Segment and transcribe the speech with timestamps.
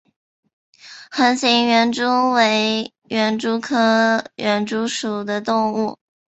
[1.11, 5.99] 横形园蛛为园蛛科园蛛属的动物。